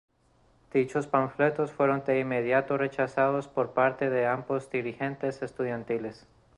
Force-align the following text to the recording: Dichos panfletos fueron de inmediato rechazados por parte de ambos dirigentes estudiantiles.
Dichos 0.73 1.05
panfletos 1.05 1.71
fueron 1.71 2.03
de 2.05 2.19
inmediato 2.19 2.75
rechazados 2.75 3.47
por 3.47 3.73
parte 3.75 4.09
de 4.09 4.25
ambos 4.25 4.67
dirigentes 4.71 5.43
estudiantiles. 5.43 6.27